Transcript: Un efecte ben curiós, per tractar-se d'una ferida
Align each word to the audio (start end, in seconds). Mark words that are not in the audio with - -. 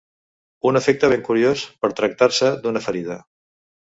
Un 0.69 0.79
efecte 0.79 1.09
ben 1.11 1.21
curiós, 1.27 1.65
per 1.85 1.91
tractar-se 2.01 2.51
d'una 2.65 2.83
ferida 2.89 3.19